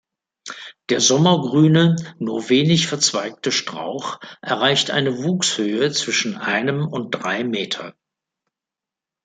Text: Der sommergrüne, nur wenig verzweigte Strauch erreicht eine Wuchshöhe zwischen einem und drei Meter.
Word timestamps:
Der 0.89 0.99
sommergrüne, 0.99 1.95
nur 2.17 2.49
wenig 2.49 2.87
verzweigte 2.87 3.51
Strauch 3.51 4.19
erreicht 4.41 4.89
eine 4.89 5.19
Wuchshöhe 5.23 5.91
zwischen 5.91 6.37
einem 6.37 6.87
und 6.87 7.11
drei 7.11 7.43
Meter. 7.43 7.93